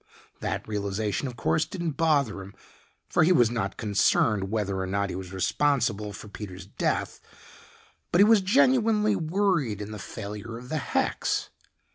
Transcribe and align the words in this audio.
That 0.39 0.67
realization, 0.67 1.27
of 1.27 1.35
course, 1.35 1.63
didn't 1.63 1.91
bother 1.91 2.41
him, 2.41 2.55
for 3.07 3.21
he 3.21 3.31
was 3.31 3.51
not 3.51 3.77
concerned 3.77 4.49
whether 4.49 4.79
or 4.79 4.87
not 4.87 5.11
he 5.11 5.15
was 5.15 5.31
responsible 5.31 6.11
for 6.11 6.27
Peter's 6.27 6.65
death, 6.65 7.21
but 8.11 8.17
he 8.19 8.25
was 8.25 8.41
genuinely 8.41 9.15
worried 9.15 9.79
in 9.79 9.91
the 9.91 9.99
failure 9.99 10.57
of 10.57 10.69
the 10.69 10.79
hex. 10.79 11.51